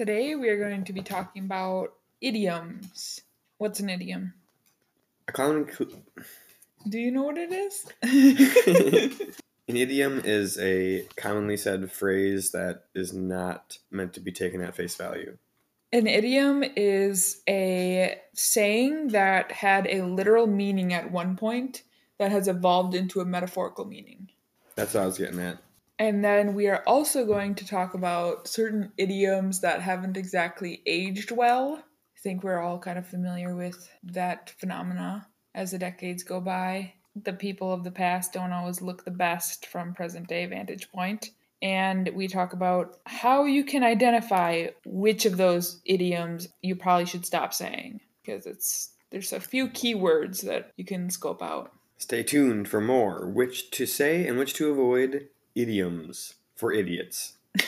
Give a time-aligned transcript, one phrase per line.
[0.00, 1.92] Today we are going to be talking about
[2.22, 3.20] idioms.
[3.58, 4.32] What's an idiom?
[5.28, 5.90] A common cl-
[6.88, 7.84] Do you know what it is?
[9.68, 14.74] an idiom is a commonly said phrase that is not meant to be taken at
[14.74, 15.36] face value.
[15.92, 21.82] An idiom is a saying that had a literal meaning at one point
[22.16, 24.30] that has evolved into a metaphorical meaning.
[24.76, 25.58] That's what I was getting at.
[26.00, 31.30] And then we are also going to talk about certain idioms that haven't exactly aged
[31.30, 31.74] well.
[31.76, 36.94] I think we're all kind of familiar with that phenomena as the decades go by.
[37.22, 41.32] The people of the past don't always look the best from present day vantage point.
[41.60, 47.26] And we talk about how you can identify which of those idioms you probably should
[47.26, 51.72] stop saying because it's there's a few keywords that you can scope out.
[51.98, 57.34] Stay tuned for more which to say and which to avoid idioms for idiots.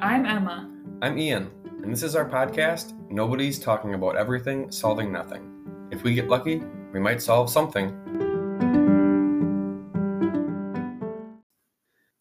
[0.00, 0.70] I'm Emma.
[1.02, 1.50] I'm Ian,
[1.82, 5.52] and this is our podcast, Nobody's Talking About Everything, Solving Nothing.
[5.90, 7.90] If we get lucky, we might solve something.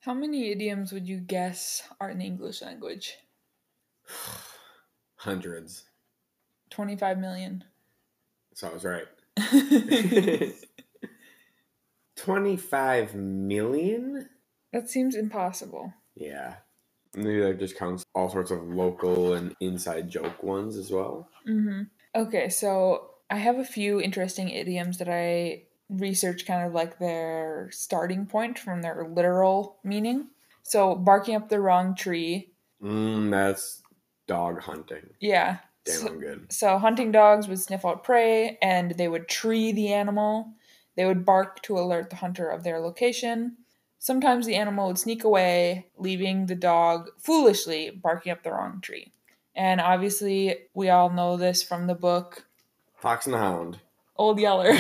[0.02, 3.16] How many idioms would you guess are in the English language?
[5.16, 5.86] Hundreds.
[6.72, 7.64] 25 million.
[8.54, 9.06] So I was right.
[12.16, 14.30] 25 million?
[14.72, 15.94] that seems impossible.
[16.16, 16.56] Yeah.
[17.16, 21.30] Maybe that just counts all sorts of local and inside joke ones as well.
[21.46, 21.84] hmm
[22.14, 27.70] Okay, so I have a few interesting idioms that I research kind of like their
[27.72, 30.28] starting point from their literal meaning.
[30.64, 32.52] So, barking up the wrong tree.
[32.82, 33.84] Mm, that's
[34.28, 35.10] dog hunting.
[35.20, 35.60] Yeah.
[35.86, 36.52] Damn, So, I'm good.
[36.52, 40.52] so hunting dogs would sniff out prey and they would tree the animal.
[40.96, 43.58] They would bark to alert the hunter of their location.
[44.00, 49.12] Sometimes the animal would sneak away, leaving the dog foolishly barking up the wrong tree.
[49.56, 52.46] And obviously, we all know this from the book
[52.98, 53.80] Fox and the Hound.
[54.18, 54.74] Old Yeller.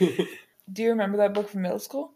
[0.00, 2.12] Do you remember that book from middle school?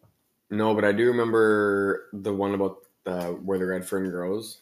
[0.50, 4.60] no, but I do remember the one about uh, where the red fern grows.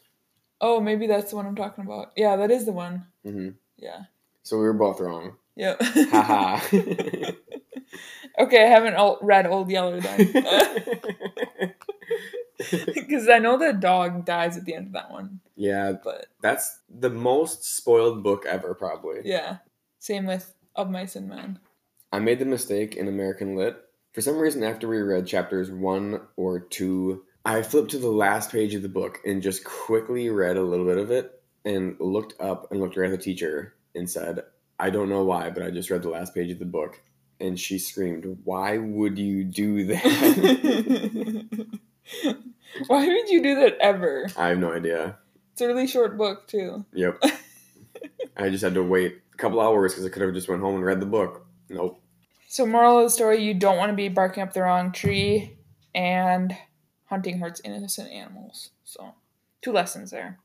[0.61, 2.13] Oh, maybe that's the one I'm talking about.
[2.17, 3.07] Yeah, that is the one.
[3.25, 4.03] hmm Yeah.
[4.43, 5.37] So we were both wrong.
[5.57, 5.83] Yep.
[5.83, 6.61] Haha.
[8.39, 10.35] okay, I haven't read Old Yeller then.
[12.95, 15.41] Because I know the dog dies at the end of that one.
[15.57, 19.21] yeah, But that's the most spoiled book ever, probably.
[19.25, 19.59] yeah,
[19.99, 21.59] same with Of Mice and Men.
[22.13, 23.77] I made the mistake in American Lit.
[24.13, 28.53] For some reason, after we read chapters one or two, I flipped to the last
[28.53, 32.41] page of the book and just quickly read a little bit of it and looked
[32.41, 34.45] up and looked right at the teacher and said,
[34.79, 37.01] I don't know why, but I just read the last page of the book.
[37.39, 40.01] And she screamed, Why would you do that?
[42.87, 44.29] Why would you do that ever?
[44.37, 45.17] I have no idea.
[45.53, 46.85] It's a really short book too.
[46.93, 47.23] Yep.
[48.37, 50.75] I just had to wait a couple hours because I could have just went home
[50.77, 51.47] and read the book.
[51.69, 52.03] Nope.
[52.49, 55.57] So, moral of the story: you don't want to be barking up the wrong tree,
[55.95, 56.57] and
[57.11, 58.71] hunting hurts innocent animals.
[58.85, 59.15] So,
[59.61, 60.39] two lessons there.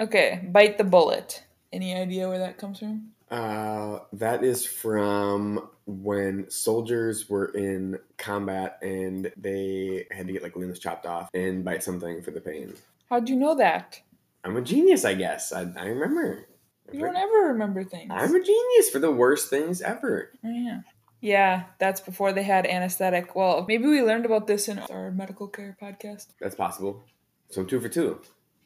[0.00, 1.44] Okay, bite the bullet.
[1.72, 3.10] Any idea where that comes from?
[3.30, 10.56] Uh, that is from when soldiers were in combat and they had to get like
[10.56, 12.72] limbs chopped off and bite something for the pain.
[13.10, 14.00] How'd you know that?
[14.44, 15.52] I'm a genius, I guess.
[15.52, 16.46] I, I remember.
[16.90, 18.10] You don't ever remember things.
[18.10, 20.30] I'm a genius for the worst things ever.
[20.42, 20.80] Oh, yeah.
[21.20, 23.34] Yeah, that's before they had anesthetic.
[23.34, 26.28] Well, maybe we learned about this in our medical care podcast.
[26.40, 27.04] That's possible.
[27.50, 28.20] So I'm two for two.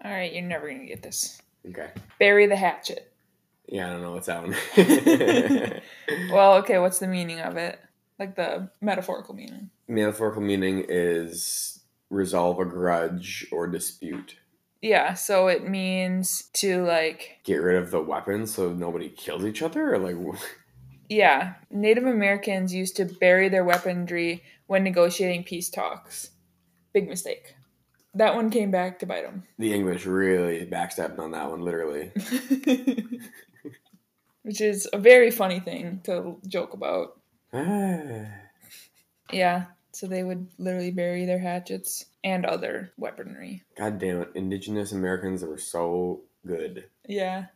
[0.05, 1.41] All right, you're never gonna get this.
[1.69, 1.91] Okay.
[2.19, 3.13] Bury the hatchet.
[3.67, 4.55] Yeah, I don't know what's that one.
[6.33, 7.79] Well, okay, what's the meaning of it?
[8.19, 9.71] Like the metaphorical meaning.
[9.89, 11.81] Metaphorical meaning is
[12.11, 14.37] resolve a grudge or dispute.
[14.83, 19.63] Yeah, so it means to like Get rid of the weapons so nobody kills each
[19.63, 20.17] other, or like
[21.13, 26.31] Yeah, Native Americans used to bury their weaponry when negotiating peace talks.
[26.95, 27.55] Big mistake.
[28.15, 29.43] That one came back to bite them.
[29.59, 32.13] the English really backstabbed on that one, literally.
[34.43, 37.21] Which is a very funny thing to joke about.
[37.53, 38.27] Ah.
[39.33, 43.63] Yeah, so they would literally bury their hatchets and other weaponry.
[43.79, 46.85] God damn it, indigenous Americans were so good.
[47.09, 47.47] Yeah.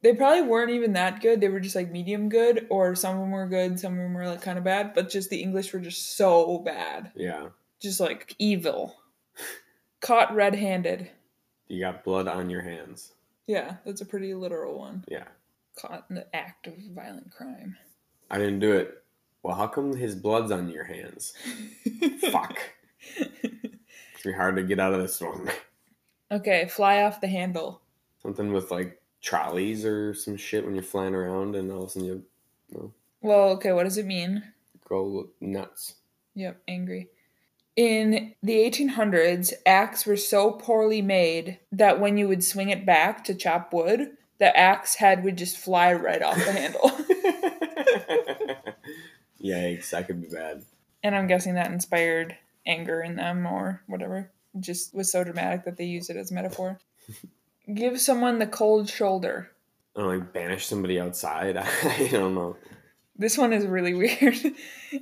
[0.00, 1.40] They probably weren't even that good.
[1.40, 4.14] They were just like medium good, or some of them were good, some of them
[4.14, 7.10] were like kind of bad, but just the English were just so bad.
[7.16, 7.48] Yeah.
[7.80, 8.96] Just like evil.
[10.00, 11.10] Caught red handed.
[11.66, 13.12] You got blood on your hands.
[13.46, 15.04] Yeah, that's a pretty literal one.
[15.08, 15.24] Yeah.
[15.76, 17.76] Caught in the act of violent crime.
[18.30, 19.02] I didn't do it.
[19.42, 21.32] Well, how come his blood's on your hands?
[22.30, 22.58] Fuck.
[23.16, 25.50] It's be hard to get out of this one.
[26.30, 27.80] Okay, fly off the handle.
[28.22, 31.90] Something with like trolleys or some shit when you're flying around and all of a
[31.90, 32.08] sudden
[32.70, 34.42] you Well, okay, what does it mean?
[34.88, 35.96] go nuts.
[36.34, 37.08] Yep, angry.
[37.76, 43.22] In the 1800s, axes were so poorly made that when you would swing it back
[43.24, 46.90] to chop wood, the axe head would just fly right off the handle.
[49.44, 50.64] Yikes, that could be bad.
[51.02, 52.36] and I'm guessing that inspired
[52.66, 54.30] anger in them or whatever.
[54.54, 56.78] It just was so dramatic that they used it as metaphor.
[57.72, 59.50] Give someone the cold shoulder.
[59.94, 61.56] Don't like banish somebody outside.
[61.56, 62.56] I don't know.
[63.16, 64.38] This one is really weird.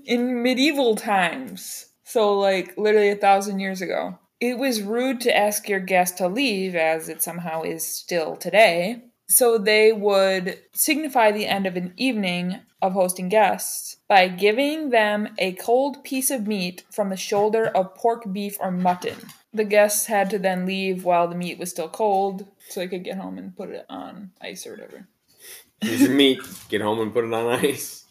[0.05, 5.69] In medieval times, so like literally a thousand years ago, it was rude to ask
[5.69, 9.03] your guest to leave, as it somehow is still today.
[9.29, 15.31] So they would signify the end of an evening of hosting guests by giving them
[15.39, 19.17] a cold piece of meat from the shoulder of pork, beef, or mutton.
[19.57, 23.05] The guests had to then leave while the meat was still cold so they could
[23.05, 25.09] get home and put it on ice or whatever.
[25.81, 26.41] Here's your meat.
[26.69, 28.05] Get home and put it on ice.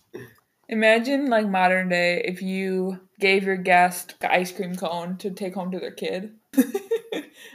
[0.68, 5.54] Imagine like modern day if you gave your guest an ice cream cone to take
[5.54, 6.34] home to their kid.
[6.56, 6.74] and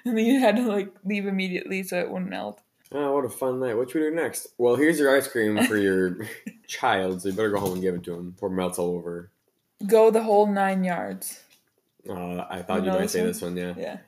[0.04, 2.60] then you had to like leave immediately so it wouldn't melt.
[2.92, 3.76] Oh, what a fun night.
[3.76, 4.46] What should we do next?
[4.56, 6.28] Well, here's your ice cream for your
[6.68, 8.94] child, so you better go home and give it to him before it melts all
[8.94, 9.32] over.
[9.84, 11.40] Go the whole nine yards.
[12.08, 13.28] Uh, I thought You you, might this say one?
[13.28, 13.74] this one, yeah.
[13.76, 13.98] Yeah.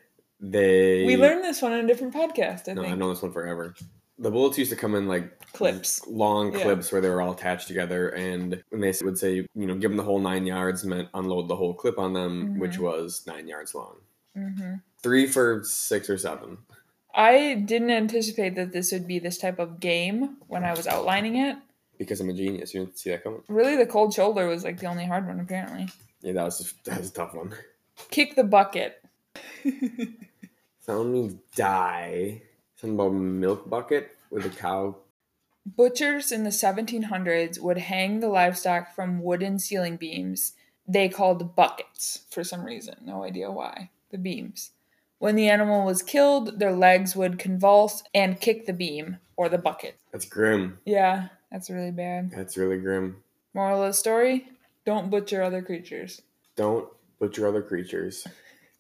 [0.41, 1.05] They.
[1.05, 2.93] We learned this one on a different podcast, I No, think.
[2.93, 3.75] I've known this one forever.
[4.19, 6.07] The bullets used to come in like Clips.
[6.07, 6.63] long Yeah.
[6.63, 9.91] clips where they were all attached together, and when they would say, you know, give
[9.91, 12.83] them the whole nine yards meant unload the whole clip on them, which Mhm.
[12.83, 13.97] was nine yards long.
[14.35, 16.59] hmm Three for six or seven.
[17.15, 21.37] I didn't anticipate that this would be this type of game when I was outlining
[21.37, 21.57] it.
[21.99, 22.73] Because I'm a genius.
[22.73, 23.43] You didn't see that coming.
[23.49, 25.89] Really, the cold shoulder was like the only hard one, apparently.
[26.23, 27.53] Yeah, that was that was a tough one.
[28.11, 29.05] Kick the bucket.
[30.81, 32.43] Sound means die.
[32.77, 34.97] Something about milk bucket with a cow.
[35.65, 40.55] Butchers in the 1700s would hang the livestock from wooden ceiling beams
[40.87, 42.97] they called buckets for some reason.
[43.05, 43.91] No idea why.
[44.11, 44.73] The beams.
[45.19, 49.59] When the animal was killed, their legs would convulse and kick the beam or the
[49.59, 49.97] bucket.
[50.11, 50.79] That's grim.
[50.85, 52.33] Yeah, that's really bad.
[52.33, 53.23] That's really grim.
[53.55, 54.49] Moral of the story
[54.85, 56.23] don't butcher other creatures.
[56.57, 56.89] Don't
[57.23, 58.27] butcher other creatures.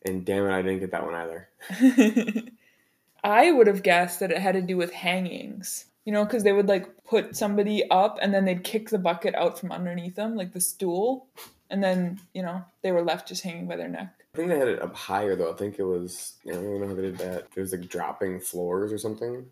[0.04, 1.48] And damn it, I didn't get that one either.
[3.24, 5.86] I would have guessed that it had to do with hangings.
[6.04, 9.36] You know, because they would like put somebody up and then they'd kick the bucket
[9.36, 11.28] out from underneath them, like the stool.
[11.70, 14.12] And then, you know, they were left just hanging by their neck.
[14.34, 15.52] I think they had it up higher though.
[15.52, 16.32] I think it was.
[16.44, 17.46] I don't know how they did that.
[17.54, 19.46] It was like dropping floors or something.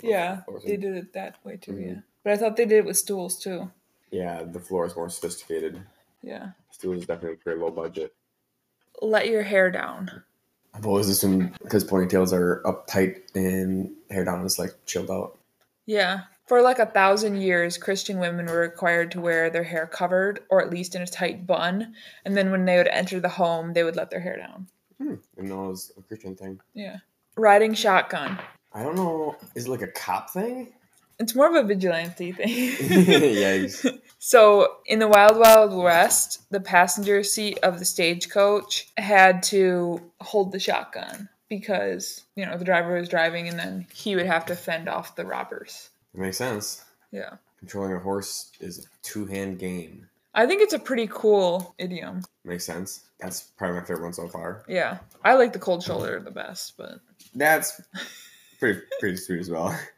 [0.00, 1.86] Yeah, Or they did it that way too, Mhm.
[1.86, 2.00] yeah.
[2.22, 3.72] But I thought they did it with stools too.
[4.12, 5.80] Yeah, the floor is more sophisticated.
[6.22, 6.50] Yeah.
[6.70, 8.14] Stool is definitely very low budget.
[9.02, 10.22] Let your hair down.
[10.74, 15.38] I've always assumed because ponytails are uptight and hair down is like chilled out.
[15.86, 16.22] Yeah.
[16.46, 20.60] For like a thousand years, Christian women were required to wear their hair covered or
[20.60, 21.94] at least in a tight bun.
[22.24, 24.68] And then when they would enter the home, they would let their hair down.
[24.98, 25.14] Hmm.
[25.36, 26.60] And that was a Christian thing.
[26.74, 26.98] Yeah.
[27.36, 28.38] Riding shotgun.
[28.72, 29.36] I don't know.
[29.54, 30.74] Is it like a cop thing?
[31.18, 32.48] It's more of a vigilante thing.
[32.48, 34.00] Yikes.
[34.18, 40.52] So, in the Wild Wild West, the passenger seat of the stagecoach had to hold
[40.52, 44.56] the shotgun because, you know, the driver was driving and then he would have to
[44.56, 45.90] fend off the robbers.
[46.14, 46.84] It makes sense.
[47.12, 47.34] Yeah.
[47.60, 50.08] Controlling a horse is a two hand game.
[50.34, 52.22] I think it's a pretty cool idiom.
[52.44, 53.04] Makes sense.
[53.20, 54.64] That's probably my favorite one so far.
[54.68, 54.98] Yeah.
[55.24, 57.00] I like the cold shoulder the best, but
[57.34, 57.80] That's
[58.58, 59.78] pretty pretty sweet as well.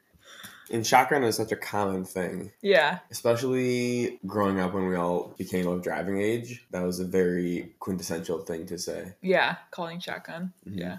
[0.71, 2.99] And shotgun is such a common thing, yeah.
[3.11, 6.67] especially growing up when we all became of driving age.
[6.71, 9.15] That was a very quintessential thing to say.
[9.23, 9.57] Yeah.
[9.71, 10.53] Calling shotgun.
[10.67, 10.79] Mhm.
[10.79, 10.99] Yeah.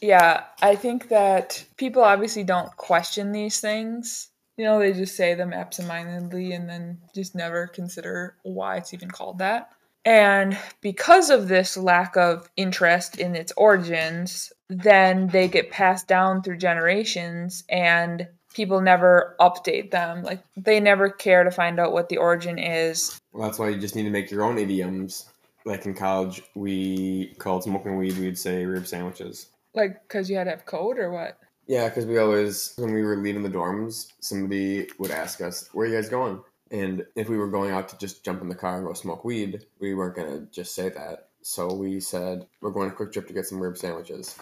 [0.00, 0.44] Yeah.
[0.60, 4.30] I think that people obviously don't question these things.
[4.56, 9.10] You know, they just say them absentmindedly and then just never consider why it's even
[9.10, 9.70] called that.
[10.04, 16.42] And because of this lack of interest in its origins, then they get passed down
[16.42, 20.22] through generations and people never update them.
[20.22, 23.20] Like they never care to find out what the origin is.
[23.32, 25.26] Well, that's why you just need to make your own idioms.
[25.66, 29.48] Like in college, we called smoking weed, we'd say rib sandwiches.
[29.74, 31.38] Like, because you had to have code or what?
[31.66, 35.86] Yeah, because we always, when we were leaving the dorms, somebody would ask us, Where
[35.86, 36.40] are you guys going?
[36.70, 39.24] And if we were going out to just jump in the car and go smoke
[39.24, 41.28] weed, we weren't going to just say that.
[41.42, 44.38] So we said, We're going on a quick trip to get some rib sandwiches.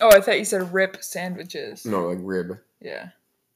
[0.00, 1.84] Oh, I thought you said rip sandwiches.
[1.86, 2.58] No, like rib.
[2.80, 3.10] Yeah.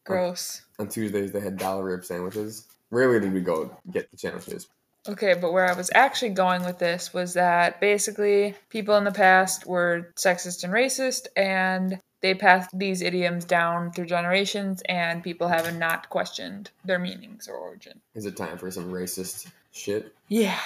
[0.07, 0.63] Gross.
[0.79, 2.67] On Tuesdays, they had dollar rib sandwiches.
[2.91, 4.69] Rarely did we go get the sandwiches.
[5.09, 9.13] Okay, but where I was actually going with this was that basically people in the
[9.13, 15.49] past were sexist and racist, and they passed these idioms down through generations, and people
[15.49, 18.01] have not questioned their meanings or origin.
[18.15, 20.13] Is it time for some racist shit?
[20.29, 20.59] Yeah.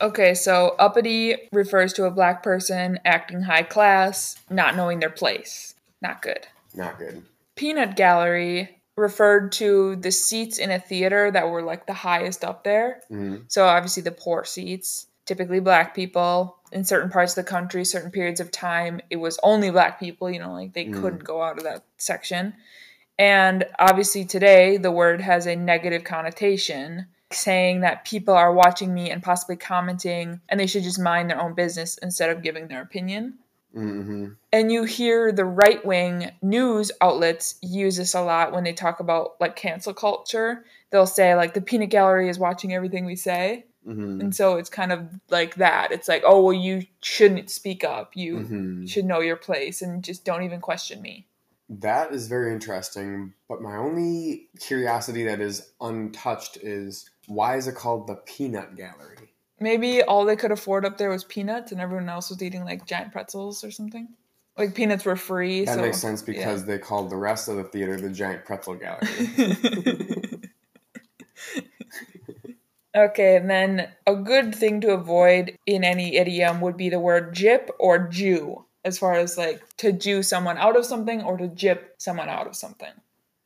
[0.00, 5.74] Okay, so uppity refers to a black person acting high class, not knowing their place.
[6.00, 6.46] Not good.
[6.74, 7.22] Not good.
[7.56, 12.64] Peanut gallery referred to the seats in a theater that were like the highest up
[12.64, 13.00] there.
[13.08, 16.58] hmm So obviously the poor seats, typically black people.
[16.72, 20.30] In certain parts of the country, certain periods of time, it was only black people,
[20.30, 21.00] you know, like they Mm.
[21.00, 22.54] couldn't go out of that section.
[23.18, 29.10] And obviously today the word has a negative connotation, saying that people are watching me
[29.10, 32.82] and possibly commenting and they should just mind their own business instead of giving their
[32.82, 33.38] opinion.
[33.74, 38.72] Hmm And you hear the right wing news outlets use this a lot when they
[38.72, 40.64] talk about like cancel culture.
[40.90, 43.66] They'll say, like, the peanut gallery is watching everything we say.
[43.84, 45.90] hmm And so it's kind of like that.
[45.90, 48.16] It's like, oh, well, you shouldn't speak up.
[48.16, 51.26] You hmm should know your place and just don't even question me.
[51.68, 53.32] That is very interesting.
[53.48, 59.33] But my only curiosity that is untouched is why is it called the Peanut Gallery?
[59.64, 62.84] Maybe all they could afford up there was peanuts and everyone else was eating like
[62.84, 64.08] giant pretzels or something.
[64.58, 65.64] Like peanuts were free.
[65.64, 68.74] That so, makes sense because they called the rest of the theater the Giant Pretzel
[68.74, 69.08] Gallery.
[72.94, 77.34] okay, and then a good thing to avoid in any idiom would be the word
[77.34, 81.48] jip or Jew, as far as like to Jew someone out of something or to
[81.48, 82.92] jip someone out of something.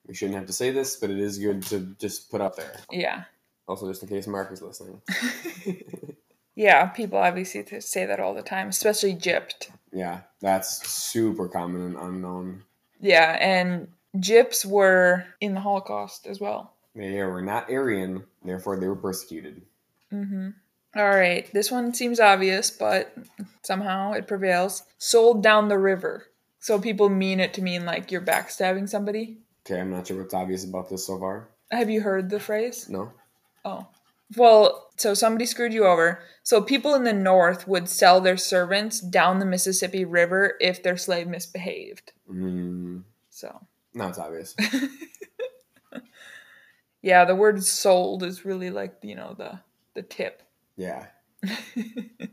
[0.08, 2.80] we shouldn't have to say this, but it is good to just put up there.
[2.90, 3.22] Yeah.
[3.68, 5.00] Also, just in case Mark is listening.
[6.58, 9.70] Yeah, people obviously say that all the time, especially gypped.
[9.92, 12.64] yeah, that's super common and unknown.
[12.98, 16.75] Yeah, and gyps were in the Holocaust as well.
[16.96, 19.62] They were not Aryan, therefore they were persecuted.
[20.12, 20.48] Mm-hmm.
[20.96, 23.14] All right, this one seems obvious, but
[23.62, 24.82] somehow it prevails.
[24.98, 26.26] Sold down the river.
[26.58, 29.38] So people mean it to mean like you're backstabbing somebody.
[29.64, 31.50] Okay, I'm not sure what's obvious about this so far.
[31.70, 32.88] Have you heard the phrase?
[32.88, 33.12] No?
[33.68, 33.87] Oh.
[34.37, 36.20] Well, so somebody screwed you over.
[36.42, 40.96] So people in the North would sell their servants down the Mississippi River if their
[40.96, 42.12] slave misbehaved.
[42.30, 44.54] Mm, So, no, it's obvious.
[47.02, 49.60] yeah, the word sold is really like, you know, the
[49.94, 50.42] the tip.
[50.76, 51.06] Yeah.
[51.42, 52.28] and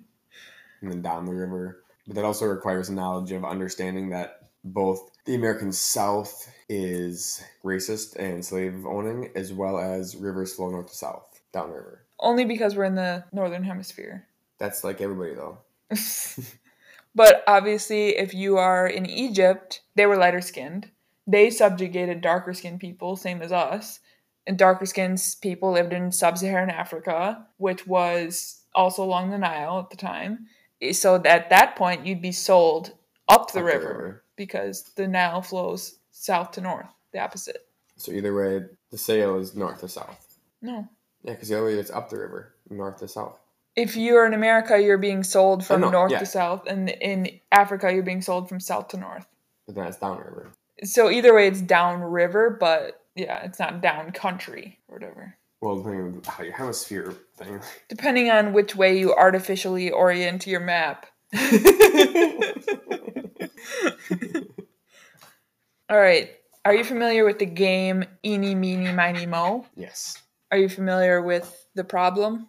[0.82, 1.84] then down the river.
[2.08, 8.16] But that also requires a knowledge of understanding that both the American South is racist
[8.18, 12.06] and slave owning, as well as rivers flow north to south, downriver.
[12.20, 14.28] Only because we're in the northern hemisphere.
[14.58, 15.60] That's like everybody though.
[17.16, 20.90] but obviously, if you are in Egypt, they were lighter skinned.
[21.28, 24.00] They subjugated darker skinned people, same as us.
[24.48, 29.80] And darker skinned people lived in sub Saharan Africa, which was also along the Nile
[29.80, 30.48] at the time.
[30.82, 32.94] Eh, so at that point, you'd be sold
[33.28, 34.24] up the, Up the river, river.
[34.36, 37.68] Because the Nile flows south to north, the opposite.
[37.98, 40.38] So either way, the sale is north to south.
[40.62, 40.88] No.
[41.24, 43.40] Yeah, because the other way it's up the river, north to south.
[43.76, 46.20] If you're in America, you're being sold from know, north yeah.
[46.20, 49.28] to south, and in Africa, you're being sold from south to north.
[49.66, 50.52] But then it's downriver.
[50.84, 55.36] So either way, it's downriver, but yeah, it's not down country or whatever.
[55.62, 57.60] Well, depending on how your hemisphere thing.
[57.90, 61.08] Depending on which way you artificially orient your map.
[65.90, 66.32] All right.
[66.64, 69.66] Are you familiar with the game Eeny, Meeny, Miny, Mo?
[69.76, 70.22] yes.
[70.52, 72.48] Are you familiar with the problem?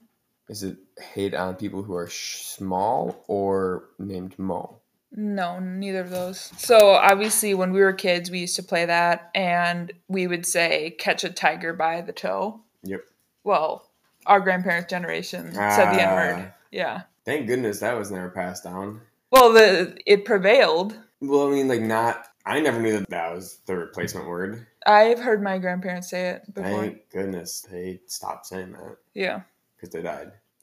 [0.49, 0.77] Is it
[1.15, 4.79] hate on people who are sh- small or named Mo?
[5.13, 6.53] No, neither of those.
[6.59, 10.91] So obviously, when we were kids, we used to play that, and we would say
[10.99, 13.03] "catch a tiger by the toe." Yep.
[13.45, 13.89] Well,
[14.27, 16.45] our grandparents' generation said the N word.
[16.49, 16.55] Ah.
[16.71, 17.03] Yeah.
[17.25, 19.01] Thank goodness that was never passed down.
[19.31, 20.99] Well, the it prevailed.
[21.21, 22.27] Well, I mean, like, not.
[22.45, 24.67] I never knew that that was the replacement word.
[24.87, 26.81] I've heard my grandparents say it before.
[26.83, 29.41] Thank goodness they stopped saying that Yeah.
[29.77, 30.33] because they died.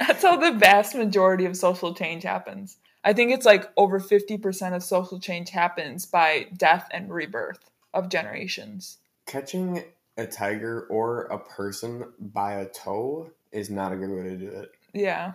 [0.00, 2.78] That's how the vast majority of social change happens.
[3.04, 8.08] I think it's like over 50% of social change happens by death and rebirth of
[8.08, 8.98] generations.
[9.26, 9.84] Catching
[10.16, 14.48] a tiger or a person by a toe is not a good way to do
[14.48, 14.72] it.
[14.92, 15.34] Yeah.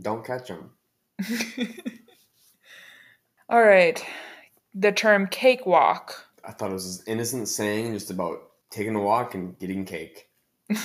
[0.00, 0.70] Don't catch them.
[3.52, 4.02] All right.
[4.74, 6.26] The term cakewalk.
[6.42, 8.40] I thought it was this innocent saying just about
[8.70, 10.28] taking a walk and getting cake.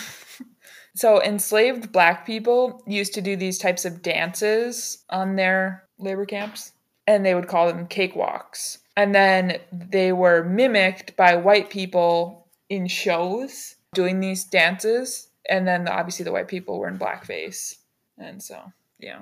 [0.97, 6.71] So, enslaved black people used to do these types of dances on their labor camps,
[7.05, 8.79] and they would call them cakewalks.
[8.95, 15.27] And then they were mimicked by white people in shows doing these dances.
[15.47, 17.75] And then obviously the white people were in blackface.
[18.17, 18.59] And so,
[18.97, 19.21] yeah,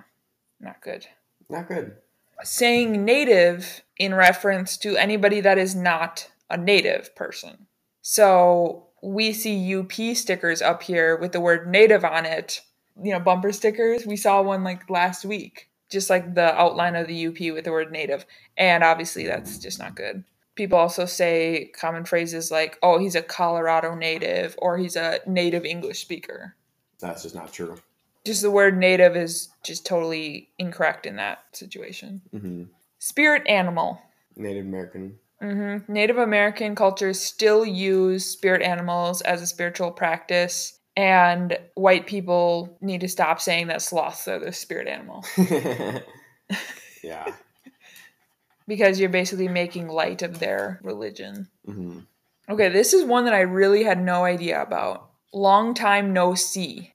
[0.62, 1.06] not good.
[1.50, 1.98] Not good.
[2.44, 7.68] Saying native in reference to anybody that is not a native person.
[8.02, 12.62] So we see UP stickers up here with the word native on it,
[13.02, 14.06] you know, bumper stickers.
[14.06, 17.72] We saw one like last week, just like the outline of the UP with the
[17.72, 18.26] word native.
[18.58, 20.24] And obviously that's just not good.
[20.56, 25.66] People also say common phrases like, oh, he's a Colorado native or he's a native
[25.66, 26.56] English speaker.
[27.00, 27.78] That's just not true.
[28.26, 32.22] Just the word native is just totally incorrect in that situation.
[32.32, 32.64] hmm
[33.00, 34.02] Spirit animal.
[34.36, 35.20] Native American.
[35.42, 35.92] Mm-hmm.
[35.92, 43.02] Native American cultures still use spirit animals as a spiritual practice, and white people need
[43.02, 45.26] to stop saying that sloths are the spirit animal
[47.04, 47.34] yeah.
[48.68, 51.50] because you're basically making light of their religion.
[51.66, 52.00] hmm
[52.48, 55.10] Okay, this is one that I really had no idea about.
[55.34, 56.94] Long time no see.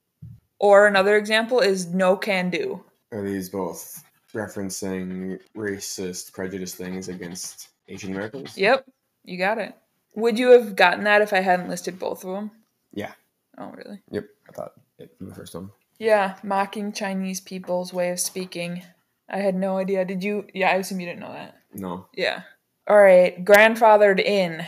[0.61, 2.85] Or another example is no can do.
[3.13, 8.57] Are these both referencing racist prejudice things against Asian Americans?
[8.57, 8.87] Yep,
[9.25, 9.75] you got it.
[10.15, 12.51] Would you have gotten that if I hadn't listed both of them?
[12.93, 13.13] Yeah.
[13.59, 14.03] Oh, really?
[14.11, 14.27] Yep.
[14.49, 15.71] I thought it from the first one.
[15.99, 18.83] Yeah, mocking Chinese people's way of speaking.
[19.31, 20.05] I had no idea.
[20.05, 20.47] Did you?
[20.53, 21.57] Yeah, I assume you didn't know that.
[21.73, 22.07] No.
[22.15, 22.43] Yeah.
[22.87, 24.65] All right, grandfathered in.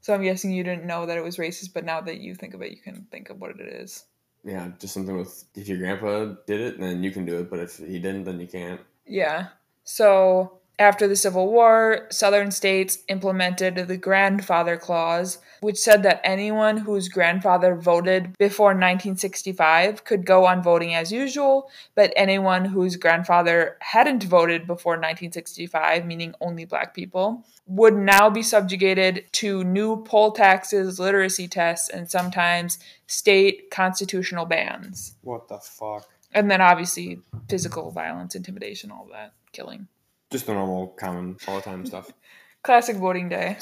[0.00, 2.54] So I'm guessing you didn't know that it was racist, but now that you think
[2.54, 4.04] of it, you can think of what it is.
[4.44, 7.60] Yeah, just something with if your grandpa did it, then you can do it, but
[7.60, 8.80] if he didn't, then you can't.
[9.06, 9.48] Yeah.
[9.84, 16.78] So after the Civil War, Southern states implemented the grandfather clause, which said that anyone
[16.78, 23.76] whose grandfather voted before 1965 could go on voting as usual, but anyone whose grandfather
[23.80, 30.32] hadn't voted before 1965, meaning only black people, would now be subjugated to new poll
[30.32, 35.14] taxes, literacy tests, and sometimes state constitutional bans.
[35.22, 36.08] What the fuck?
[36.32, 39.86] And then obviously physical violence, intimidation, all that, killing.
[40.34, 42.10] Just the normal, common, all the time stuff.
[42.64, 43.56] Classic voting day.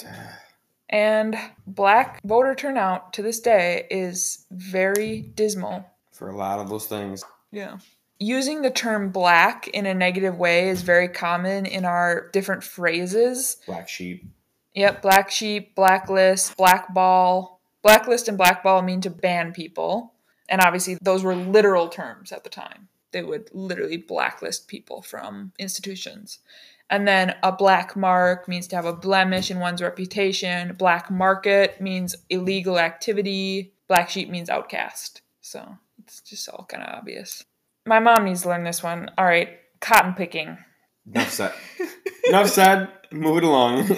[0.89, 5.85] And black voter turnout to this day is very dismal.
[6.13, 7.25] For a lot of those things.
[7.51, 7.77] Yeah.
[8.19, 13.59] Using the term black in a negative way is very common in our different phrases.
[13.67, 14.25] Black sheep.
[14.73, 17.61] Yep, black sheep, blacklist, blackball.
[17.83, 20.15] Blacklist and blackball mean to ban people.
[20.49, 22.89] And obviously, those were literal terms at the time.
[23.13, 26.41] They would literally blacklist people from institutions.
[26.91, 30.75] And then a black mark means to have a blemish in one's reputation.
[30.77, 33.73] Black market means illegal activity.
[33.89, 35.23] Black sheep means outcast.
[35.41, 37.45] So it's just all kind of obvious.
[37.87, 39.11] My mom needs to learn this one.
[39.17, 40.59] All right, cotton picking.
[41.07, 41.55] Enough said.
[42.29, 42.89] Enough said.
[43.11, 43.89] Move it along.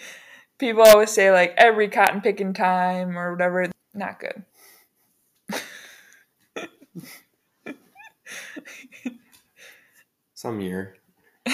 [0.58, 3.66] People always say like every cotton picking time or whatever.
[3.94, 4.44] Not good.
[10.38, 10.94] Some year.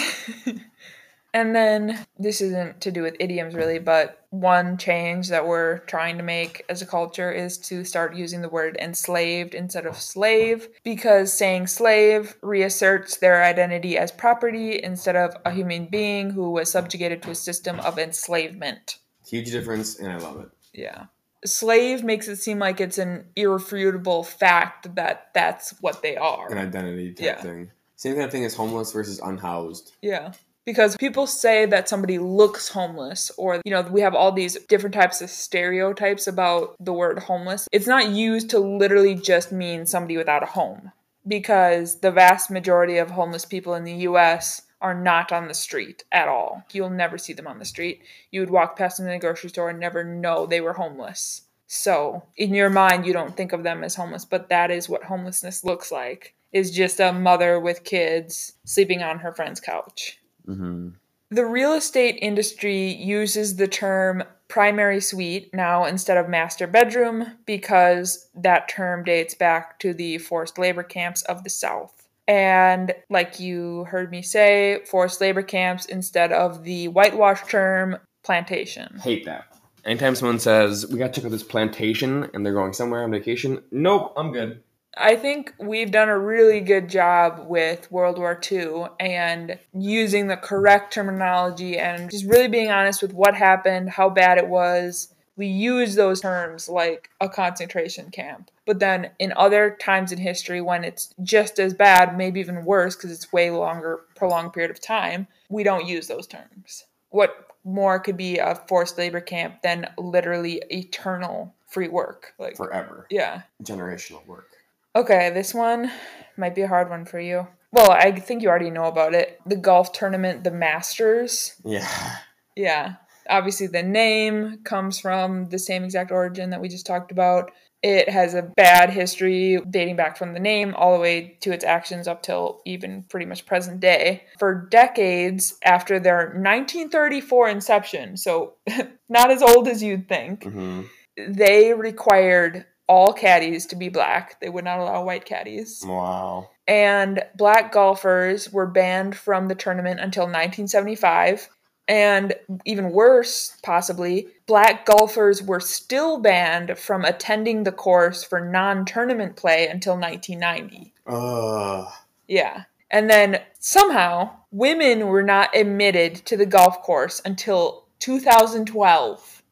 [1.35, 6.15] And then this isn't to do with idioms really, but one change that we're trying
[6.17, 10.69] to make as a culture is to start using the word enslaved instead of slave
[10.85, 16.71] because saying slave reasserts their identity as property instead of a human being who was
[16.71, 18.99] subjugated to a system of enslavement.
[19.27, 20.49] Huge difference, and I love it.
[20.73, 21.07] Yeah.
[21.43, 26.49] Slave makes it seem like it's an irrefutable fact that that's what they are.
[26.49, 27.41] An identity type Yeah.
[27.41, 27.71] thing.
[27.95, 29.93] Same kind of thing as homeless versus unhoused.
[30.01, 30.33] Yeah.
[30.65, 34.95] Because people say that somebody looks homeless, or, you know, we have all these different
[34.95, 37.67] types of stereotypes about the word homeless.
[37.71, 40.91] It's not used to literally just mean somebody without a home,
[41.27, 46.03] because the vast majority of homeless people in the US are not on the street
[46.11, 46.63] at all.
[46.71, 48.01] You'll never see them on the street.
[48.31, 51.43] You would walk past them in the grocery store and never know they were homeless.
[51.75, 55.03] So, in your mind, you don't think of them as homeless, but that is what
[55.03, 56.33] homelessness looks like.
[56.53, 60.17] Is just a mother with kids sleeping on her friend's couch.
[60.47, 60.89] Mm-hmm.
[61.31, 68.29] The real estate industry uses the term primary suite now instead of master bedroom because
[68.35, 72.07] that term dates back to the forced labor camps of the South.
[72.27, 78.99] And like you heard me say, forced labor camps instead of the whitewash term plantation.
[79.03, 79.54] Hate that.
[79.85, 83.11] Anytime someone says, we got to check out this plantation and they're going somewhere on
[83.11, 84.63] vacation, nope, I'm good.
[84.97, 90.37] I think we've done a really good job with World War II and using the
[90.37, 95.13] correct terminology and just really being honest with what happened, how bad it was.
[95.35, 98.49] We use those terms like a concentration camp.
[98.65, 102.95] But then in other times in history, when it's just as bad, maybe even worse
[102.95, 106.85] because it's way longer, prolonged period of time, we don't use those terms.
[107.09, 112.33] What more could be a forced labor camp than literally eternal free work.
[112.39, 113.07] Like, Forever.
[113.09, 113.41] yeah.
[113.63, 114.47] Generational work.
[114.95, 115.91] Okay, this one
[116.37, 117.47] might be a hard one for you.
[117.73, 119.41] Well, I think you already know about it.
[119.45, 121.55] The golf tournament, the Masters.
[121.65, 122.15] Yeah.
[122.55, 122.93] Yeah.
[123.27, 127.51] Obviously, the name comes from the same exact origin that we just talked about.
[127.81, 131.63] It has a bad history dating back from the name all the way to its
[131.63, 134.23] actions up till even pretty much present day.
[134.39, 138.53] For decades after their 1934 inception, so
[139.09, 140.83] not as old as you'd think, hmm
[141.17, 144.39] they required all caddies to be black.
[144.39, 145.83] They would not allow white caddies.
[145.85, 146.49] Wow.
[146.67, 151.49] And black golfers were banned from the tournament until 1975.
[151.87, 152.33] And
[152.65, 159.35] even worse, possibly, black golfers were still banned from attending the course for non tournament
[159.35, 160.93] play until 1990.
[161.07, 161.87] Ugh.
[162.27, 162.63] Yeah.
[162.89, 169.43] And then somehow, women were not admitted to the golf course until 2012.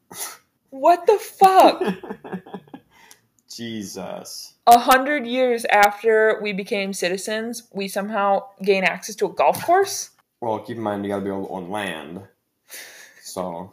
[0.70, 1.82] What the fuck?
[3.54, 4.54] Jesus.
[4.66, 10.10] A hundred years after we became citizens, we somehow gain access to a golf course?
[10.44, 12.20] Well, keep in mind you gotta be able to own land.
[13.22, 13.72] So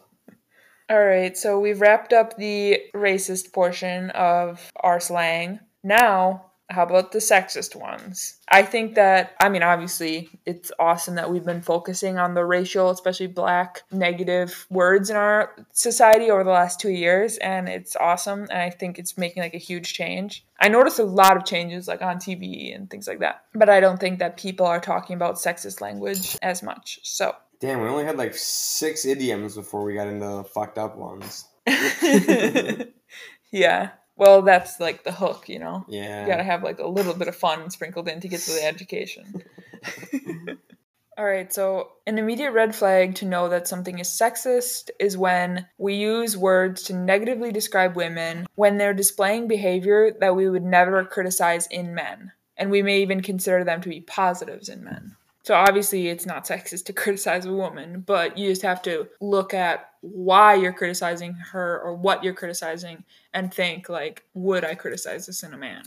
[0.89, 5.59] All right, so we've wrapped up the racist portion of our slang.
[5.83, 8.37] Now, how about the sexist ones?
[8.47, 12.89] I think that, I mean, obviously, it's awesome that we've been focusing on the racial,
[12.89, 18.43] especially black, negative words in our society over the last two years, and it's awesome.
[18.43, 20.45] And I think it's making like a huge change.
[20.59, 23.79] I notice a lot of changes like on TV and things like that, but I
[23.79, 26.99] don't think that people are talking about sexist language as much.
[27.03, 27.35] So.
[27.59, 31.45] damn, we only had like six idioms before we got into the fucked up ones.
[33.51, 33.91] yeah.
[34.15, 35.85] Well, that's like the hook, you know.
[35.87, 36.21] Yeah.
[36.21, 38.63] You gotta have like a little bit of fun sprinkled in to get to the
[38.63, 39.43] education.
[41.17, 45.67] All right, so an immediate red flag to know that something is sexist is when
[45.77, 51.03] we use words to negatively describe women when they're displaying behavior that we would never
[51.03, 52.31] criticize in men.
[52.57, 55.15] And we may even consider them to be positives in men.
[55.43, 59.53] So obviously, it's not sexist to criticize a woman, but you just have to look
[59.53, 65.25] at why you're criticizing her or what you're criticizing and think like, would I criticize
[65.27, 65.83] this in a man?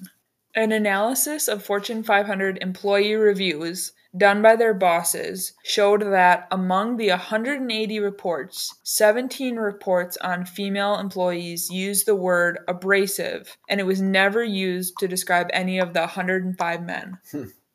[0.57, 7.09] An analysis of Fortune 500 employee reviews done by their bosses showed that among the
[7.09, 14.45] 180 reports, 17 reports on female employees used the word abrasive, and it was never
[14.45, 17.19] used to describe any of the 105 men.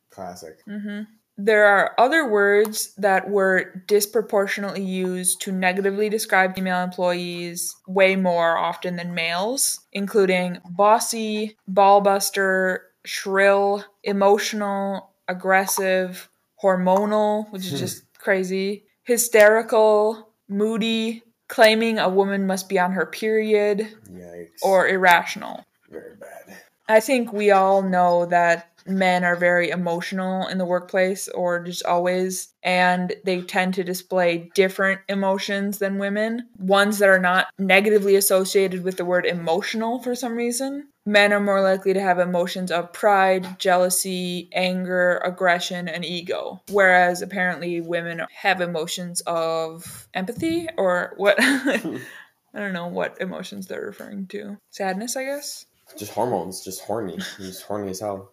[0.09, 0.59] Classic.
[0.65, 1.01] hmm
[1.41, 8.57] There are other words that were disproportionately used to negatively describe female employees way more
[8.57, 16.27] often than males, including bossy, ballbuster, shrill, emotional, aggressive,
[16.61, 23.95] hormonal, which is just crazy, hysterical, moody, claiming a woman must be on her period,
[24.11, 24.49] Yikes.
[24.61, 25.63] or irrational.
[25.89, 26.57] very bad.
[26.89, 31.85] I think we all know that men are very emotional in the workplace or just
[31.85, 38.15] always, and they tend to display different emotions than women, ones that are not negatively
[38.15, 40.87] associated with the word emotional for some reason.
[41.05, 47.21] Men are more likely to have emotions of pride, jealousy, anger, aggression, and ego, whereas
[47.21, 51.37] apparently women have emotions of empathy or what.
[52.53, 54.57] I don't know what emotions they're referring to.
[54.71, 55.65] Sadness, I guess.
[55.97, 57.17] Just hormones, just horny.
[57.37, 58.31] Just horny as hell.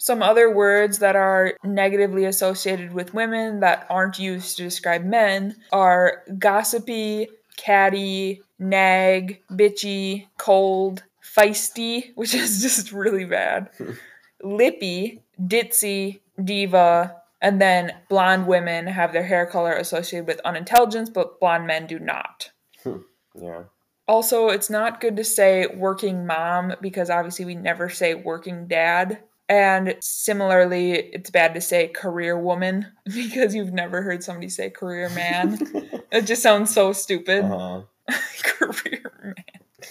[0.00, 5.56] Some other words that are negatively associated with women that aren't used to describe men
[5.72, 13.68] are gossipy, catty, nag, bitchy, cold, feisty, which is just really bad,
[14.42, 21.38] lippy, ditzy, diva, and then blonde women have their hair color associated with unintelligence, but
[21.40, 22.50] blonde men do not.
[22.82, 22.98] Hmm,
[23.34, 23.64] yeah.
[24.08, 29.22] Also, it's not good to say working mom because obviously we never say working dad.
[29.50, 35.10] And similarly, it's bad to say career woman because you've never heard somebody say career
[35.10, 35.58] man.
[36.12, 37.44] it just sounds so stupid.
[37.44, 37.82] Uh-huh.
[38.44, 39.34] career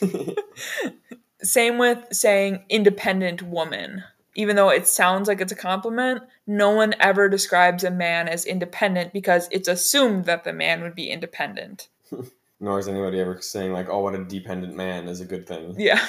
[0.01, 0.35] man.
[1.43, 4.03] Same with saying independent woman.
[4.33, 8.45] Even though it sounds like it's a compliment, no one ever describes a man as
[8.45, 11.89] independent because it's assumed that the man would be independent.
[12.61, 15.75] Nor is anybody ever saying like, "Oh, what a dependent man" is a good thing.
[15.77, 16.05] Yeah.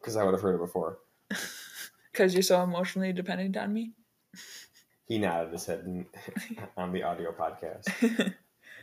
[0.00, 0.98] Because I would have heard it before.
[2.14, 3.90] Because you're so emotionally dependent on me.
[5.06, 5.84] He nodded his head
[6.76, 8.34] on the audio podcast.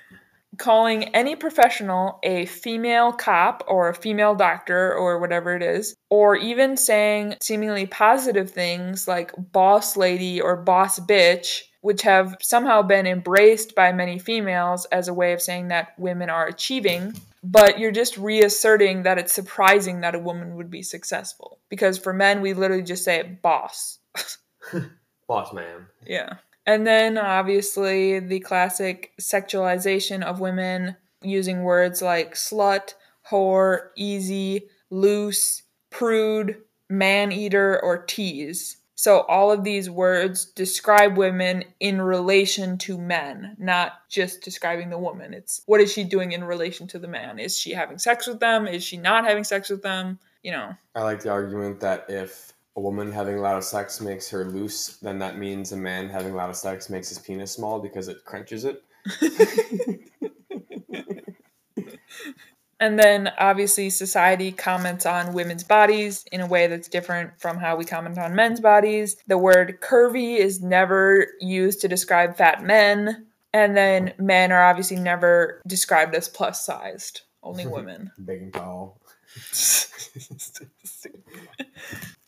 [0.57, 6.35] Calling any professional a female cop or a female doctor or whatever it is, or
[6.35, 13.07] even saying seemingly positive things like boss lady or boss bitch, which have somehow been
[13.07, 17.91] embraced by many females as a way of saying that women are achieving, but you're
[17.91, 21.59] just reasserting that it's surprising that a woman would be successful.
[21.69, 23.99] Because for men, we literally just say boss.
[25.27, 25.87] Boss man.
[26.05, 26.35] Yeah.
[26.65, 32.93] And then obviously the classic sexualization of women using words like slut,
[33.29, 36.57] whore, easy, loose, prude,
[36.89, 38.77] man eater, or tease.
[39.01, 44.99] So all of these words describe women in relation to men, not just describing the
[44.99, 45.33] woman.
[45.33, 47.39] It's what is she doing in relation to the man?
[47.39, 48.67] Is she having sex with them?
[48.67, 50.19] Is she not having sex with them?
[50.43, 50.75] You know.
[50.93, 54.45] I like the argument that if a woman having a lot of sex makes her
[54.45, 57.79] loose, then that means a man having a lot of sex makes his penis small
[57.79, 58.83] because it crunches it.
[62.81, 67.75] And then obviously society comments on women's bodies in a way that's different from how
[67.75, 69.17] we comment on men's bodies.
[69.27, 73.27] The word curvy is never used to describe fat men.
[73.53, 78.11] And then men are obviously never described as plus sized, only women.
[78.25, 78.99] Big and tall.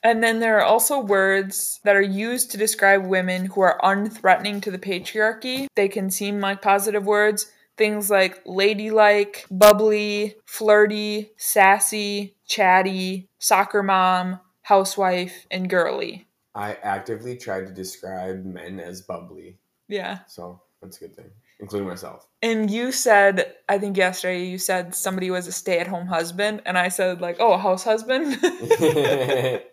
[0.05, 4.61] And then there are also words that are used to describe women who are unthreatening
[4.63, 5.67] to the patriarchy.
[5.75, 7.49] They can seem like positive words.
[7.77, 16.27] Things like ladylike, bubbly, flirty, sassy, chatty, soccer mom, housewife, and girly.
[16.55, 19.57] I actively tried to describe men as bubbly,
[19.87, 20.19] Yeah.
[20.27, 22.27] so that's a good thing, including myself.
[22.43, 26.61] And you said, I think yesterday, you said somebody was a stay at home husband.
[26.67, 28.35] And I said, like, oh, a house husband?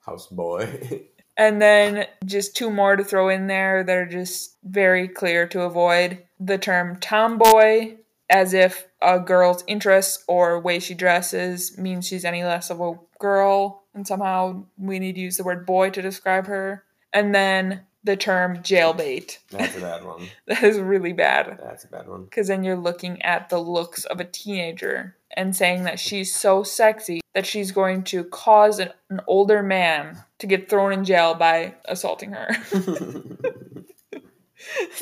[0.00, 1.02] House boy.
[1.38, 5.62] And then just two more to throw in there that are just very clear to
[5.62, 7.94] avoid the term tomboy,
[8.28, 12.98] as if a girl's interests or way she dresses means she's any less of a
[13.20, 16.82] girl, and somehow we need to use the word boy to describe her.
[17.12, 19.38] And then the term jailbait.
[19.50, 20.28] That's a bad one.
[20.46, 22.24] That is really bad That's a bad one.
[22.24, 26.62] because then you're looking at the looks of a teenager and saying that she's so
[26.62, 31.34] sexy that she's going to cause an, an older man to get thrown in jail
[31.34, 32.48] by assaulting her.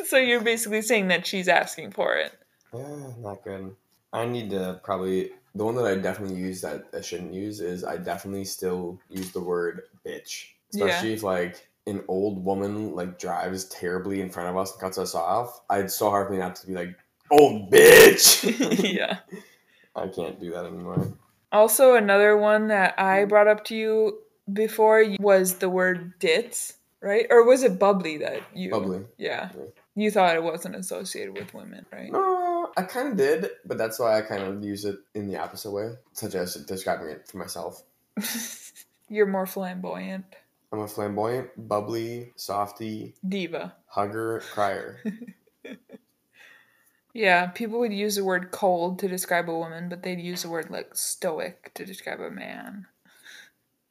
[0.04, 2.32] so you're basically saying that she's asking for it.
[2.74, 3.74] Yeah, not good.
[4.12, 7.84] I need to probably the one that I definitely use that I shouldn't use is
[7.84, 13.64] I definitely still use the word bitch, especially if like an old woman like drives
[13.64, 15.60] terribly in front of us and cuts us off.
[15.70, 16.96] I'd so hard for me not to be like,
[17.30, 18.44] "Oh, bitch!"
[18.96, 19.18] yeah.
[19.96, 21.12] I can't do that anymore.
[21.52, 24.18] Also, another one that I brought up to you
[24.52, 27.26] before was the word dits, right?
[27.30, 28.70] Or was it bubbly that you?
[28.70, 29.04] Bubbly.
[29.16, 29.50] Yeah.
[29.56, 29.64] Yeah.
[29.94, 32.12] You thought it wasn't associated with women, right?
[32.12, 35.38] No, I kind of did, but that's why I kind of use it in the
[35.38, 37.82] opposite way, such as describing it for myself.
[39.08, 40.26] You're more flamboyant.
[40.72, 43.76] I'm a flamboyant, bubbly, softy, Diva.
[43.86, 45.02] hugger, crier.
[47.16, 50.50] Yeah, people would use the word cold to describe a woman, but they'd use the
[50.50, 52.84] word like stoic to describe a man.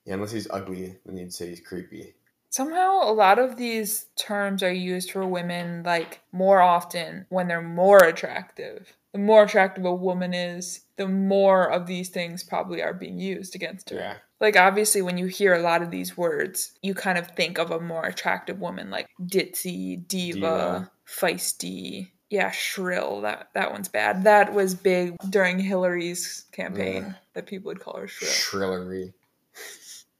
[0.05, 2.13] Yeah, unless he's ugly, then you'd say he's creepy.
[2.51, 7.63] Somehow, a lot of these terms are used for women like more often when they're
[7.63, 8.95] more attractive.
[9.15, 13.55] The more attractive a woman is, the more of these things probably are being used
[13.55, 13.95] against her.
[13.95, 14.15] Yeah.
[14.41, 17.71] Like, obviously, when you hear a lot of these words, you kind of think of
[17.71, 20.91] a more attractive woman like ditzy, diva, Diva.
[21.07, 22.09] feisty.
[22.29, 23.21] Yeah, shrill.
[23.21, 24.25] That that one's bad.
[24.25, 27.13] That was big during Hillary's campaign Yeah.
[27.35, 28.31] that people would call her shrill.
[28.31, 29.13] Shrillery.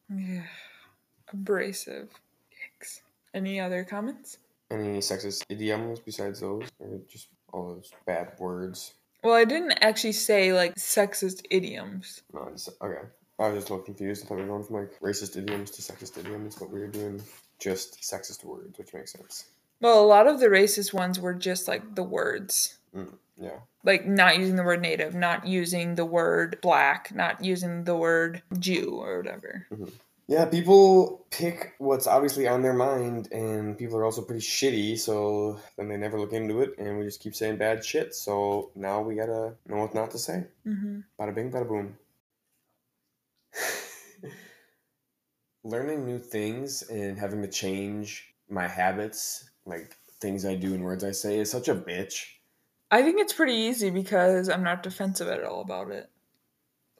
[0.10, 0.43] Yeah.
[1.34, 2.08] Abrasive.
[2.53, 3.01] Yikes.
[3.34, 4.38] Any other comments?
[4.71, 6.69] Any sexist idioms besides those?
[6.79, 8.94] Or just all those bad words?
[9.24, 12.22] Well, I didn't actually say like sexist idioms.
[12.34, 13.08] No, I just, okay.
[13.39, 14.24] I was just a little confused.
[14.24, 16.80] If I thought we were going from like racist idioms to sexist idioms, but we
[16.80, 17.22] were doing
[17.60, 19.46] just sexist words, which makes sense.
[19.82, 22.78] Well, a lot of the racist ones were just like the words.
[22.96, 23.60] Mm, yeah.
[23.84, 28.41] Like not using the word native, not using the word black, not using the word
[28.58, 29.68] Jew or whatever.
[29.72, 29.86] Mm-hmm.
[30.28, 35.60] Yeah, people pick what's obviously on their mind, and people are also pretty shitty, so
[35.78, 39.02] then they never look into it, and we just keep saying bad shit, so now
[39.02, 40.46] we gotta know what not to say.
[40.64, 41.98] hmm Bada bing, bada boom.
[45.64, 51.04] Learning new things and having to change my habits, like things I do and words
[51.04, 52.26] I say, is such a bitch.
[52.90, 56.10] I think it's pretty easy because I'm not defensive at all about it.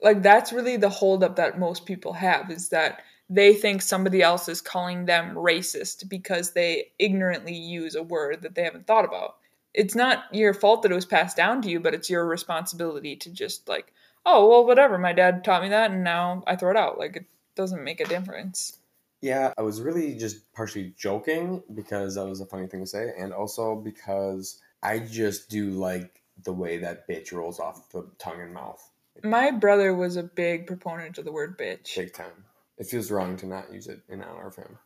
[0.02, 4.48] Like that's really the holdup that most people have is that they think somebody else
[4.48, 9.38] is calling them racist because they ignorantly use a word that they haven't thought about.
[9.74, 13.16] It's not your fault that it was passed down to you, but it's your responsibility
[13.18, 13.92] to just like,
[14.26, 14.98] oh well, whatever.
[14.98, 16.98] My dad taught me that, and now I throw it out.
[16.98, 18.78] Like it doesn't make a difference.
[19.22, 23.12] Yeah, I was really just partially joking because that was a funny thing to say,
[23.18, 28.42] and also because I just do like the way that bitch rolls off the tongue
[28.42, 28.88] and mouth.
[29.24, 31.96] My brother was a big proponent of the word bitch.
[31.96, 32.46] Big time.
[32.78, 34.78] It feels wrong to not use it in honor of him.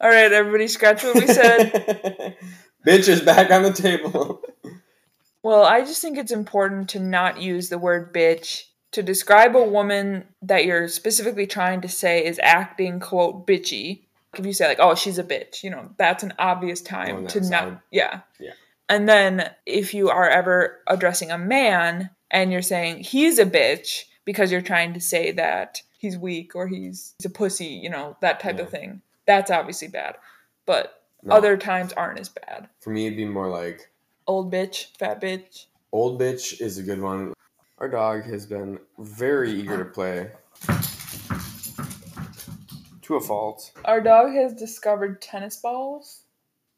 [0.00, 2.36] All right, everybody, scratch what we said.
[2.86, 4.42] bitch is back on the table.
[5.42, 9.62] Well, I just think it's important to not use the word bitch to describe a
[9.62, 14.02] woman that you're specifically trying to say is acting quote bitchy.
[14.34, 17.42] If you say like, "Oh, she's a bitch," you know, that's an obvious time to
[17.44, 17.50] side.
[17.50, 17.82] not.
[17.90, 18.20] Yeah.
[18.38, 18.52] Yeah.
[18.88, 24.04] And then if you are ever addressing a man and you're saying he's a bitch
[24.30, 28.16] because you're trying to say that he's weak or he's, he's a pussy, you know,
[28.20, 28.62] that type Yeah.
[28.62, 30.14] of thing, that's obviously bad.
[30.66, 32.68] But No, other times aren't as bad.
[32.78, 33.90] for me, it'd be more like
[34.28, 35.64] Old bitch, fat bitch.
[35.90, 37.34] old bitch is a good one.
[37.78, 40.30] Our dog has been very eager to play.
[43.02, 43.72] To a fault.
[43.84, 46.22] Our dog has discovered tennis balls,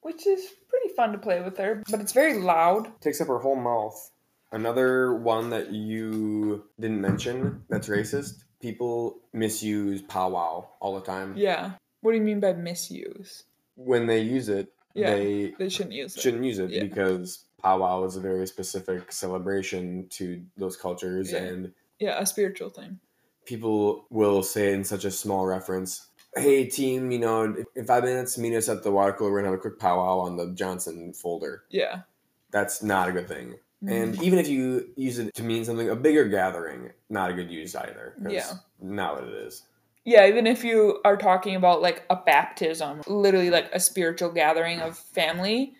[0.00, 2.98] which is pretty fun to play with her, but it's very loud.
[3.02, 4.10] Takes up her whole mouth.
[4.52, 8.44] Another one that you didn't mention that's racist.
[8.60, 11.34] People misuse powwow all the time.
[11.36, 11.72] Yeah.
[12.02, 13.44] What do you mean by misuse?
[13.76, 15.14] When they use it, Yeah.
[15.14, 16.20] they They shouldn't use it.
[16.20, 16.82] shouldn't use it Yeah.
[16.84, 21.38] because powwow is a very specific celebration to those cultures Yeah.
[21.38, 23.00] and Yeah, a spiritual thing.
[23.46, 28.04] people will say in such a small reference hey team you know in- in five
[28.04, 30.46] minutes meet us at the water cooler we're gonna have a quick powwow on the
[30.52, 32.02] johnson folder Yeah.
[32.52, 33.56] that's not a good thing
[33.86, 34.22] and Mhm.
[34.22, 37.74] even if you use it to mean something a bigger gathering not a good use
[37.74, 38.14] either.
[38.28, 38.50] Yeah.
[38.80, 39.62] not what it is
[40.04, 44.80] Yeah, even if you are talking about like a baptism, literally like a spiritual gathering
[44.80, 45.74] of family,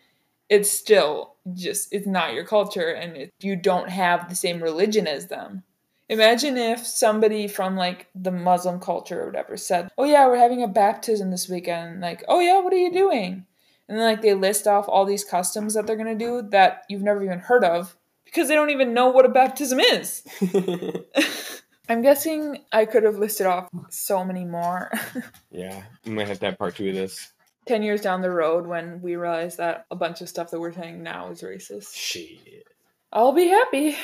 [0.49, 5.07] it's still just it's not your culture and it, you don't have the same religion
[5.09, 5.65] as them.
[6.09, 10.62] Imagine if somebody from like the Muslim culture or whatever said, "Oh yeah, we're having
[10.62, 13.47] a baptism this weekend." Like, "Oh yeah, what are you doing?"
[13.88, 16.85] And then like they list off all these customs that they're going to do that
[16.88, 20.23] you've never even heard of because they don't even know what a baptism is.
[21.88, 24.90] I'm guessing I could have listed off so many more.
[25.51, 27.33] yeah we might have to have part two of this
[27.66, 30.73] 10 years down the road when we realize that a bunch of stuff that we're
[30.73, 31.95] saying now is racist.
[31.95, 32.66] shit
[33.12, 33.97] I'll be happy.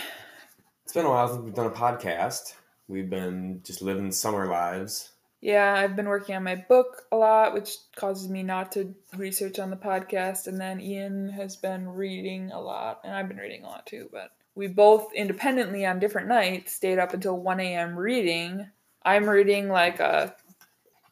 [0.85, 2.55] it's been a while since we've done a podcast
[2.89, 7.55] we've been just living summer lives Yeah, I've been working on my book a lot,
[7.55, 10.49] which causes me not to research on the podcast.
[10.49, 14.09] And then Ian has been reading a lot, and I've been reading a lot too.
[14.13, 17.97] But we both independently on different nights stayed up until 1 a.m.
[17.97, 18.69] reading.
[19.05, 20.35] I'm reading like a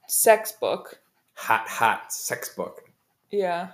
[0.08, 1.00] sex book.
[1.34, 2.90] hot hot sex book
[3.30, 3.68] Yeah,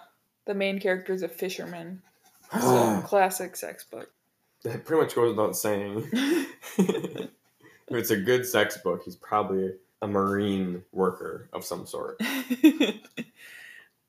[0.44, 2.02] the main character is a fisherman.
[2.60, 4.10] So, classic sex book.
[4.62, 6.06] That pretty much goes without saying.
[6.12, 7.30] if
[7.88, 12.20] it's a good sex book, he's probably a marine worker of some sort.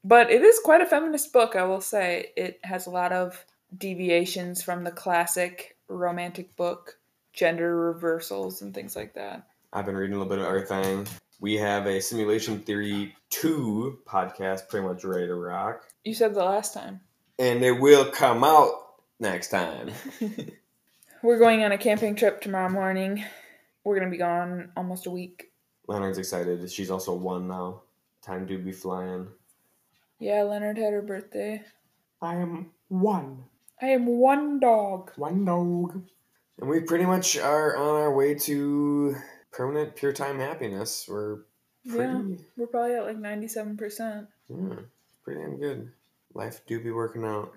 [0.04, 2.32] but it is quite a feminist book, I will say.
[2.36, 3.46] It has a lot of
[3.78, 6.98] deviations from the classic romantic book,
[7.32, 9.48] gender reversals, and things like that.
[9.72, 11.08] I've been reading a little bit of everything.
[11.40, 15.84] We have a Simulation Theory 2 podcast pretty much ready to rock.
[16.04, 17.02] You said the last time.
[17.40, 18.72] And it will come out
[19.20, 19.92] next time.
[21.24, 23.24] We're going on a camping trip tomorrow morning.
[23.84, 25.53] We're going to be gone almost a week.
[25.88, 26.70] Leonard's excited.
[26.72, 27.82] She's also one now.
[28.22, 29.28] Time to be flying.
[30.20, 31.62] Yeah, Leonard had her birthday.
[32.22, 33.44] I am one.
[33.82, 35.12] I am one dog.
[35.18, 36.02] One dog.
[36.60, 39.16] And we pretty much are on our way to
[39.52, 41.06] permanent pure time happiness.
[41.10, 41.40] We're
[41.86, 44.28] pretty, Yeah, we're probably at like 97%.
[44.48, 44.76] yeah,
[45.24, 45.92] pretty damn good.
[46.34, 47.54] Life do be working out.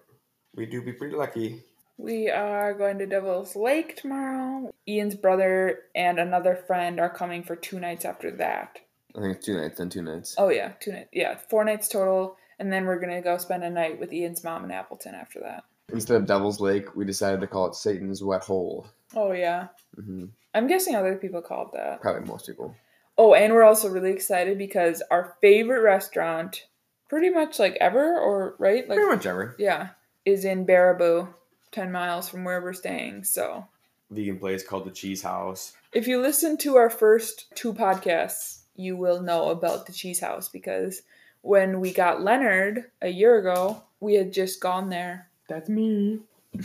[0.56, 1.62] We do be pretty lucky.
[1.98, 4.74] We are going to Devil's Lake tomorrow.
[4.86, 8.78] Ian's brother and another friend are coming for two nights after that.
[9.16, 10.34] I think it's two nights, then two nights.
[10.36, 11.08] Oh yeah, two nights.
[11.12, 14.64] Yeah, four nights total, and then we're gonna go spend a night with Ian's mom
[14.64, 15.64] in Appleton after that.
[15.90, 18.86] Instead of Devil's Lake, we decided to call it Satan's Wet Hole.
[19.14, 22.02] Oh yeah, hmm I'm guessing other people called that.
[22.02, 22.74] Probably most people.
[23.16, 26.66] Oh, and we're also really excited because our favorite restaurant,
[27.08, 29.56] pretty much like ever, or right, like Pretty much ever.
[29.58, 29.88] yeah,
[30.26, 31.28] is in Baraboo,
[31.72, 33.24] ten miles from where we're staying.
[33.24, 33.66] So
[34.10, 35.72] Vegan place called the Cheese House.
[35.92, 40.48] if you listen to our first two podcasts, you will know about the cheese house
[40.48, 41.02] because
[41.42, 45.28] when we got Leonard a year ago, we had just gone there.
[45.48, 46.20] That's me.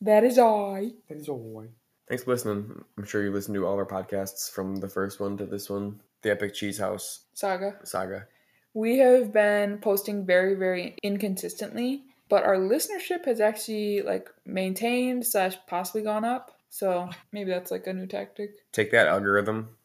[0.00, 0.90] That is I.
[1.08, 1.64] That is all.
[2.08, 2.84] Thanks for listening.
[2.98, 6.00] I'm sure you listened to all our podcasts from the first one to this one.
[6.22, 7.76] The Epic Cheese House Saga.
[7.84, 8.26] saga.
[8.74, 15.56] We have been posting very, very inconsistently, but our listenership has actually like maintained slash
[15.66, 16.52] possibly gone up.
[16.68, 18.50] So maybe that's like a new tactic.
[18.72, 19.76] Take that algorithm.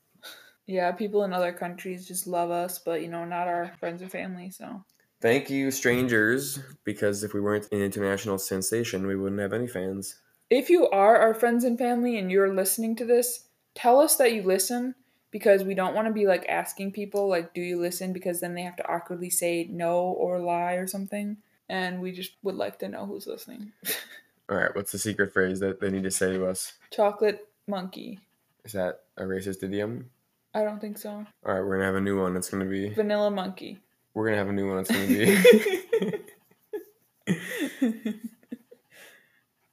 [0.68, 4.12] Yeah, people in other countries just love us, but you know, not our friends and
[4.12, 4.50] family.
[4.50, 4.84] So
[5.22, 10.16] Thank you, strangers, because if we weren't an international sensation, we wouldn't have any fans.
[10.50, 14.34] if you are our friends and family and you're listening to this, tell us that
[14.34, 14.96] you listen
[15.30, 18.56] because we don't want to be like asking people like, "Do you listen?" Because then
[18.56, 21.38] they have to awkwardly say no or lie or something,
[21.72, 23.72] and we just would like to know who's listening.
[24.50, 26.74] All right, what's the secret phrase that they need to say to us?
[26.92, 28.20] Chocolate monkey.
[28.66, 30.10] Is that a racist idiom?
[30.54, 31.10] I don't think so.
[31.10, 32.36] All right, we're gonna have a new one.
[32.36, 32.90] It's gonna be.
[32.90, 33.80] Vanilla monkey.
[34.14, 34.80] We're gonna have a new one.
[34.80, 35.38] It's gonna be.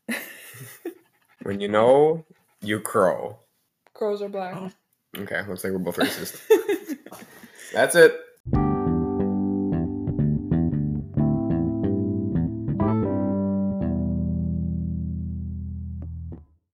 [1.43, 2.25] when you know,
[2.63, 3.41] you crow.
[3.93, 4.73] Crows are black.
[5.17, 6.41] Okay, looks like we're both racist.
[7.73, 8.17] That's it.